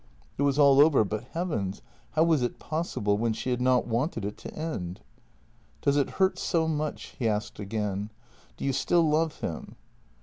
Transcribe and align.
It 0.39 0.41
was 0.41 0.57
all 0.57 0.81
over, 0.81 1.03
but, 1.05 1.25
heavens! 1.25 1.83
how 2.13 2.23
was 2.23 2.41
it 2.41 2.57
possible, 2.57 3.19
when 3.19 3.33
she 3.33 3.51
had 3.51 3.61
not 3.61 3.81
w 3.85 3.99
r 3.99 4.07
anted 4.07 4.25
it 4.25 4.35
to 4.39 4.53
end? 4.55 5.01
"Does 5.83 5.95
it 5.95 6.09
hurt 6.17 6.39
so 6.39 6.67
much?" 6.67 7.13
he 7.19 7.27
asked 7.29 7.59
again. 7.59 8.09
"Do 8.57 8.65
you 8.65 8.73
still 8.73 9.07
love 9.07 9.41
him? 9.41 9.75